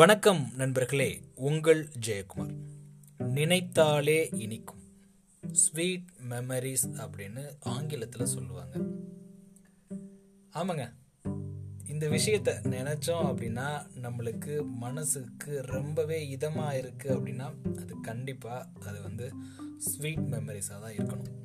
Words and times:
வணக்கம் 0.00 0.50
நண்பர்களே 0.56 1.20
உங்கள் 1.34 1.88
ஜெயக்குமார். 2.06 2.54
நினைத்தாலே 3.18 4.28
இனிக்கும். 4.32 4.78
ஸ்வீட் 5.52 6.08
மெமரிஸ் 6.28 6.86
அப்படின்னு 6.86 7.46
ஆங்கிலத்தில் 7.60 8.26
சொல்லுவாங்க. 8.26 8.78
ஆமாங்க. 10.54 10.92
இந்த 11.86 12.08
விஷயத்த 12.08 12.50
நினச்சோம் 12.62 13.26
அப்படின்னா 13.30 13.86
நம்மளுக்கு 14.02 14.64
மனசுக்கு 14.64 15.62
ரொம்பவே 15.62 16.36
இதமாக 16.36 16.78
இருக்கு 16.78 17.14
அப்படின்னா 17.16 17.78
அது 17.78 18.00
கண்டிப்பாக 18.00 18.68
அது 18.86 19.02
வந்து 19.02 19.32
ஸ்வீட் 19.78 20.18
மெமரிஸாக 20.18 20.80
தான் 20.80 20.96
இருக்கணும். 20.96 21.36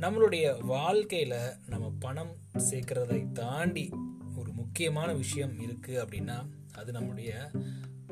நம்மளுடைய 0.00 0.60
வாழ்க்கையில் 0.60 1.52
நம்ம 1.66 1.92
பணம் 1.98 2.36
சேர்க்கிறதை 2.58 3.32
தாண்டி 3.32 3.90
முக்கியமான 4.72 5.12
விஷயம் 5.12 5.58
இருக்குது 5.60 5.98
அப்படின்னா 6.02 6.36
அது 6.74 6.92
நம்முடைய 6.92 7.50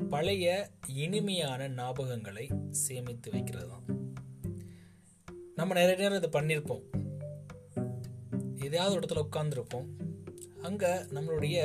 பழைய 0.09 0.71
இனிமையான 0.95 1.69
ஞாபகங்களை 1.69 2.49
சேமித்து 2.69 3.31
வைக்கிறது 3.31 3.67
தான் 3.67 3.85
நம்ம 5.55 5.73
நிறைய 5.73 5.95
நேரம் 5.95 6.19
இதை 6.21 6.29
பண்ணியிருப்போம் 6.35 6.83
எதையாவது 8.55 8.99
இடத்துல 8.99 9.23
உட்காந்துருப்போம் 9.25 9.87
அங்கே 10.61 10.87
நம்மளுடைய 10.87 11.57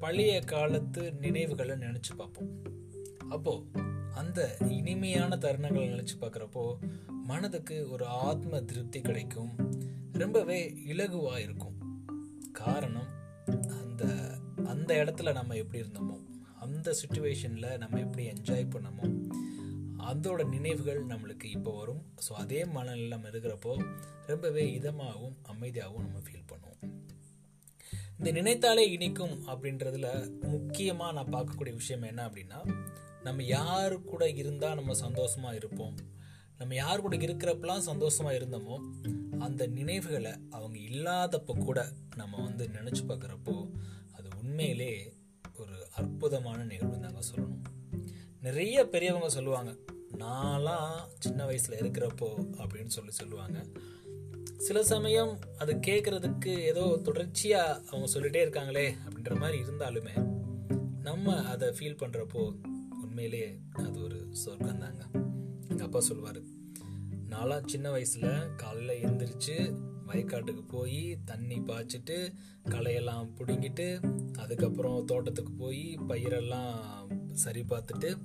பழைய 0.00 0.40
காலத்து 0.40 1.12
நினைவுகளை 1.12 1.76
நினச்சி 1.76 2.14
பார்ப்போம். 2.16 2.62
அப்போது 3.28 3.66
அந்த 4.14 4.56
இனிமையான 4.68 5.36
தருணங்களை 5.36 5.88
நினச்சி 5.94 6.16
பார்க்குறப்போ 6.20 6.66
மனதுக்கு 7.08 7.90
ஒரு 7.90 8.06
ஆத்ம 8.06 8.60
திருப்தி 8.60 9.00
கிடைக்கும். 9.00 9.52
ரொம்பவே 10.12 10.60
இலகுவாக 10.86 11.38
இருக்கும். 11.38 11.73
அந்த 14.84 15.04
இடத்துல 15.04 15.32
நம்ம 15.32 15.54
எப்படி 15.54 15.78
இருந்தோமோ 15.82 16.16
அந்த 16.60 16.94
சுச்சுவேஷனில் 17.00 17.78
நம்ம 17.78 18.00
எப்படி 18.00 18.24
என்ஜாய் 18.32 18.72
பண்ணமோ 18.74 19.06
அதோட 20.08 20.40
நினைவுகள் 20.48 21.00
நம்மளுக்கு 21.06 21.46
இப்போ 21.50 21.70
வரும். 21.72 22.02
ஸோ 22.24 22.32
அதே 22.32 22.64
மனநிலை 22.64 23.08
நம்ம 23.08 23.28
இருக்கிறப்போ 23.28 23.72
ரொம்பவே 24.26 24.64
இதமாகவும் 24.78 25.36
அமைதியாகவும் 25.52 26.04
நம்ம 26.06 26.18
ஃபீல் 26.26 26.50
பண்ணுவோம். 26.52 26.80
இந்த 28.18 28.32
நினைத்தாலே 28.32 28.84
இனிக்கும் 28.90 29.34
அப்படின்றதுல 29.46 30.10
முக்கியமாக 30.40 31.12
நான் 31.12 31.32
பார்க்கக்கூடிய 31.36 31.74
விஷயம் 31.74 32.02
என்ன 32.02 32.28
அப்படின்னா 32.28 32.60
நம்ம 33.22 33.42
யார் 33.42 33.96
கூட 34.02 34.28
இருந்தால் 34.30 34.74
நம்ம 34.74 34.94
சந்தோஷமாக 34.94 35.54
இருப்போம். 35.54 35.96
நம்ம 36.58 36.74
யார் 36.74 37.00
கூட 37.00 37.16
இருக்கிறப்பெல்லாம் 37.16 37.88
சந்தோஷமாக 37.90 38.36
இருந்தோமோ 38.36 38.76
அந்த 39.38 39.66
நினைவுகளை 39.66 40.34
அவங்க 40.50 40.78
இல்லாதப்போ 40.78 41.56
கூட 41.64 41.88
நம்ம 42.16 42.42
வந்து 42.42 42.68
நினச்சி 42.68 43.02
பார்க்குறப்போ 43.08 43.56
உண்மையிலே 44.54 45.12
ஒரு 45.58 45.86
அற்புதமான 45.94 46.64
நிகழ்வு 46.64 47.00
தாங்க 47.00 47.18
சொல்லணும். 47.34 47.62
நிறைய 48.40 48.88
பெரியவங்க 48.88 49.28
சொல்லுவாங்க 49.28 49.76
நான்லாம் 50.18 51.04
சின்ன 51.18 51.44
வயசில் 51.44 51.78
இருக்கிறப்போ 51.78 52.28
அப்படின்னு 52.56 52.86
சொல்லி 52.86 53.10
சொல்லுவாங்க. 53.10 53.66
சில 54.56 54.84
சமயம் 54.84 55.38
அது 55.58 55.74
கேட்குறதுக்கு 55.74 56.58
ஏதோ 56.58 57.00
தொடர்ச்சியாக 57.02 57.80
அவங்க 57.86 58.12
சொல்லிட்டே 58.12 58.42
இருக்காங்களே 58.46 58.94
அப்படின்ற 59.08 59.38
மாதிரி 59.38 59.58
இருந்தாலுமே 59.62 60.30
நம்ம 61.02 61.42
அதை 61.42 61.68
ஃபீல் 61.68 62.00
பண்ணுறப்போ 62.00 62.56
உண்மையிலே 63.02 63.58
அது 63.72 64.02
ஒரு 64.02 64.28
சொர்க்கம் 64.30 64.78
தாங்க. 64.78 65.08
எங்கள் 65.68 65.86
அப்பா 65.86 66.00
சொல்லுவார் 66.00 66.40
நான்லாம் 67.30 67.66
சின்ன 67.66 67.90
வயசில் 67.90 68.54
காலையில் 68.56 69.04
எழுந்திரிச்சு 69.04 69.56
வயக்காட்டுக்கு 70.14 70.62
போய் 70.68 71.18
தண்ணி 71.24 71.60
பாய்ச்சிட்டு 71.60 72.32
களையெல்லாம் 72.64 73.28
பிடுங்கிட்டு 73.38 73.86
அதுக்கப்புறம் 74.38 75.04
தோட்டத்துக்கு 75.04 75.52
போய் 75.52 75.98
பயிரெல்லாம் 76.08 76.74
சரி 77.32 77.60
பார்த்துட்டு 77.60 78.18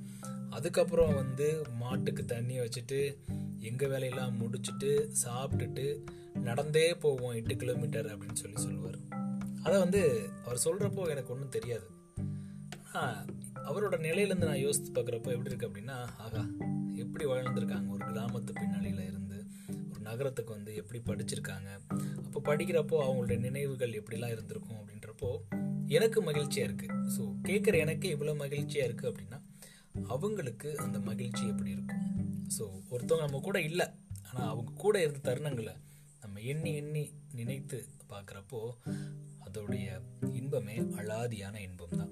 அதுக்கப்புறம் 0.50 1.14
வந்து 1.14 1.62
மாட்டுக்கு 1.76 2.26
தண்ணி 2.26 2.60
வச்சுட்டு 2.60 3.18
எங்கள் 3.60 3.90
வேலையெல்லாம் 3.90 4.40
முடிச்சுட்டு 4.40 5.12
சாப்பிட்டுட்டு 5.26 6.04
நடந்தே 6.34 6.94
போவோம் 6.94 7.34
எட்டு 7.34 7.56
கிலோமீட்டர் 7.56 8.18
அப்படின்னு 8.18 8.34
சொல்லி 8.34 8.58
சொல்லுவார். 8.58 8.98
அதை 9.64 9.80
வந்து 9.80 10.30
அவர் 10.46 10.62
சொல்கிறப்போ 10.66 11.10
எனக்கு 11.10 11.34
ஒன்றும் 11.34 11.50
தெரியாது. 11.50 11.90
அவரோட 13.56 13.96
நிலையிலேருந்து 14.06 14.46
நான் 14.46 14.58
யோசித்து 14.58 15.02
பார்க்குறப்போ 15.02 15.32
எப்படி 15.32 15.44
இருக்கு 15.44 15.68
அப்படின்னா 15.68 16.06
ஆகா 16.18 16.46
எப்படி 16.96 17.26
வாழ்ந்துருக்காங்க 17.26 17.88
ஒரு 17.88 18.06
கிராமத்து 18.06 18.52
பின்னணியில் 18.54 19.08
இருந்து 19.08 19.46
நகரத்துக்கு 20.10 20.52
வந்து 20.58 20.72
எப்படி 20.82 21.00
படிச்சிருக்காங்க? 21.10 21.70
அப்போ 22.26 22.40
படிக்கிறப்போ 22.50 22.98
அவங்களுடைய 23.06 23.40
நினைவுகள் 23.48 23.98
எப்படிலாம் 24.00 24.34
இருந்திருக்கும் 24.36 24.80
அப்படின்றப்போ 24.82 25.30
எனக்கு 25.98 26.20
மகிழ்ச்சியாக 26.22 26.68
இருக்குது 26.70 26.98
ஸோ 27.16 27.24
கேட்குற 27.48 27.78
எனக்கு 27.86 28.08
இவ்வளோ 28.16 28.36
மகிழ்ச்சியாக 28.44 28.88
இருக்குது 28.90 29.12
அப்படின்னா 29.12 29.40
அவங்களுக்கு 30.08 30.70
அந்த 30.78 30.98
மகிழ்ச்சி 31.10 31.44
எப்படி 31.54 31.72
இருக்கும்? 31.72 32.04
ஸோ 32.58 32.64
ஒருத்தவங்க 32.90 33.26
நம்ம 33.26 33.42
கூட 33.48 33.58
இல்லை. 33.62 33.88
ஆனால் 34.30 34.50
அவங்க 34.50 34.72
கூட 34.78 34.96
இருந்த 35.02 35.22
தருணங்களை 35.28 35.74
நம்ம 36.24 36.40
எண்ணி 36.52 36.72
எண்ணி 36.76 37.04
நினைத்து 37.36 37.78
பார்க்குறப்போ 38.12 38.60
அதோடைய 39.46 39.88
இன்பமே 40.40 40.76
அலாதியான 41.02 41.56
இன்பம் 41.68 41.98
தான் 41.98 42.12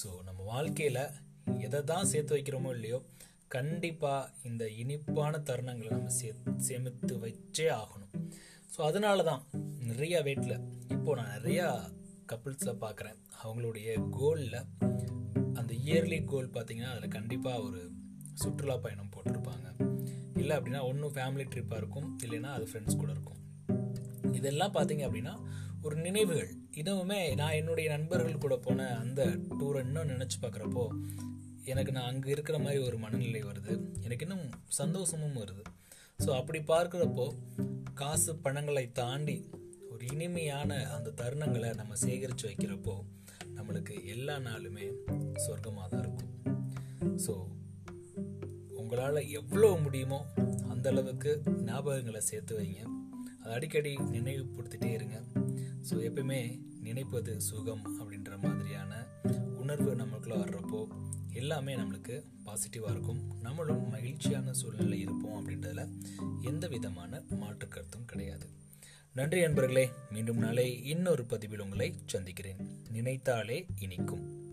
ஸோ 0.00 0.08
நம்ம 0.24 0.40
வாழ்க்கையில் 0.52 1.02
எதை 1.66 1.80
தான் 1.90 2.10
சேர்த்து 2.12 2.36
வைக்கிறோமோ 2.36 2.70
இல்லையோ 2.74 2.98
கண்டிப்பாக 3.56 4.30
இந்த 4.48 4.64
இனிப்பான 4.82 5.38
தருணங்களை 5.48 5.90
நம்ம 5.96 6.12
சே 6.18 6.28
சேமித்து 6.66 7.14
வச்சே 7.24 7.66
ஆகணும். 7.80 8.12
ஸோ 8.74 8.80
அதனால 8.90 9.22
தான் 9.22 9.42
நிறையா 9.90 10.20
வெயிட்டில் 10.28 10.56
இப்போது 10.94 11.16
நான் 11.20 11.34
நிறையா 11.36 11.66
கப்புள்ஸில் 12.32 12.80
பார்க்குறேன் 12.84 13.18
அவங்களுடைய 13.42 13.88
கோலில் 14.18 14.60
அந்த 15.60 15.72
இயர்லி 15.86 16.18
கோல் 16.32 16.54
பார்த்தீங்கன்னா 16.56 16.92
அதில் 16.94 17.14
கண்டிப்பாக 17.16 17.64
ஒரு 17.66 17.80
சுற்றுலா 18.42 18.76
பயணம் 18.84 19.12
போட்டிருப்பாங்க. 19.14 19.66
இல்லை 20.40 20.54
அப்படின்னா 20.56 20.80
ஒன்றும் 20.90 21.14
ஃபேமிலி 21.16 21.44
ட்ரிப்பாக 21.52 21.80
இருக்கும். 21.82 22.08
இல்லைன்னா 22.24 22.50
அது 22.56 22.64
ஃப்ரெண்ட்ஸ் 22.70 23.00
கூட 23.02 23.10
இருக்கும். 23.16 23.40
இதெல்லாம் 24.38 24.74
பார்த்தீங்க 24.74 25.04
அப்படின்னா 25.08 25.34
ஒரு 25.82 25.96
நினைவுகள். 26.06 26.50
இதுவுமே 26.82 27.20
நான் 27.40 27.58
என்னுடைய 27.60 27.86
நண்பர்கள் 27.96 28.42
கூட 28.44 28.54
போன 28.56 28.86
அந்த 29.02 29.22
டூரை 29.58 29.80
இன்னும் 29.86 30.10
நினச்சி 30.12 30.38
பார்க்குறப்போ 30.42 30.84
எனக்கு 31.72 31.92
நான் 31.92 32.08
அங்கே 32.10 32.30
இருக்கிற 32.30 32.58
மாதிரி 32.58 32.78
ஒரு 32.84 32.96
மனநிலை 32.98 33.42
வருது. 33.44 33.74
எனக்கு 34.06 34.24
இன்னும் 34.26 34.46
சந்தோஷமும் 34.80 35.38
வருது. 35.42 35.62
ஸோ 36.24 36.30
அப்படி 36.40 36.58
பார்க்குறப்போ 36.72 37.26
காசு 38.00 38.32
பணங்களை 38.36 38.84
தாண்டி 38.92 39.36
ஒரு 39.92 40.02
இனிமையான 40.12 40.70
அந்த 40.96 41.14
தருணங்களை 41.20 41.70
நம்ம 41.74 41.94
சேகரித்து 41.94 42.48
வைக்கிறப்போ 42.48 42.94
நம்மளுக்கு 43.56 43.94
எல்லா 44.14 44.36
நாளுமே 44.48 44.86
சொர்க்கமாக 45.44 45.86
தான் 45.88 46.02
இருக்கும். 46.04 46.32
ஸோ 47.26 47.34
உங்களால் 48.80 49.28
எவ்வளோ 49.40 49.70
முடியுமோ 49.84 50.20
அந்த 50.72 50.86
அளவுக்கு 50.90 51.30
ஞாபகங்களை 51.68 52.20
சேர்த்து 52.30 52.58
வைங்க. 52.58 52.82
அதை 53.42 53.52
அடிக்கடி 53.56 53.92
நினைவுபடுத்திட்டே 54.16 54.90
இருங்க. 54.98 55.16
ஸோ 55.88 55.94
எப்பயுமே 56.08 56.40
நினைப்பது 56.88 57.32
சுகம் 57.40 57.84
அப்படின்ற 58.00 58.32
மாதிரியான 58.42 58.53
உணர்வு 59.64 59.94
நம்மளுக்குள்ள 59.94 60.36
வர்றப்போ 60.38 60.86
எல்லாமே 61.32 61.76
நம்மளுக்கு 61.76 62.22
பாசிட்டிவாக 62.44 62.90
இருக்கும். 62.90 63.40
நம்மளும் 63.40 63.88
மகிழ்ச்சியான 63.88 64.52
சூழ்நிலை 64.52 65.00
இருப்போம் 65.00 65.48
அப்படின்றதுல 65.48 65.88
எந்த 66.40 66.68
விதமான 66.68 67.22
மாற்று 67.30 67.68
கருத்தும் 67.68 68.04
கிடையாது. 68.04 68.46
நன்றி 69.12 69.40
நண்பர்களே 69.40 69.90
மீண்டும் 70.10 70.36
நாளை 70.36 70.84
இன்னொரு 70.84 71.24
பதிவில் 71.24 71.60
உங்களை 71.60 71.94
சந்திக்கிறேன். 72.06 72.56
நினைத்தாலே 72.88 73.66
இனிக்கும். 73.78 74.43